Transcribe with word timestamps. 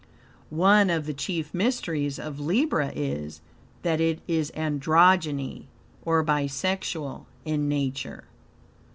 One 0.49 0.89
of 0.89 1.05
the 1.05 1.13
chief 1.13 1.53
mysteries 1.53 2.17
of 2.17 2.39
Libra 2.39 2.91
is, 2.95 3.39
that, 3.83 4.01
it 4.01 4.19
is 4.27 4.49
androgyne, 4.57 5.65
or 6.03 6.23
bisexual, 6.25 7.25
in 7.45 7.69
nature. 7.69 8.23